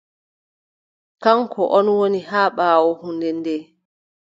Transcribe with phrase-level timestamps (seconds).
[1.23, 3.55] Kaŋko ɗon woni haa ɓaawo hunnde nde.